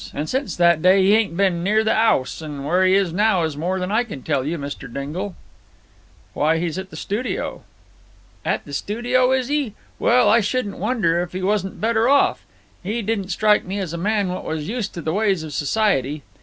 [0.15, 3.43] And since that day 'e ain't been near the 'ouse, and where he is now
[3.43, 4.91] is more than I can tell you, Mr.
[4.91, 5.35] Dingle."
[6.33, 7.61] "Why, he's at the studio."
[8.43, 9.75] "At the studio, is he?
[9.99, 12.47] Well, I shouldn't wonder if he wasn't better off.
[12.83, 16.23] 'E didn't strike me as a man what was used to the ways of society.